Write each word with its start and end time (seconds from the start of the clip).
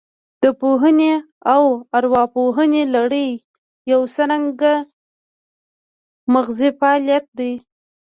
د 0.43 0.45
پوهونې 0.59 1.11
او 1.53 1.63
راپوهونې 2.13 2.83
لړۍ 2.95 3.29
یو 3.91 4.01
څرګند 4.15 4.61
مغزي 6.33 6.69
فعالیت 6.79 7.25
دی 7.37 7.51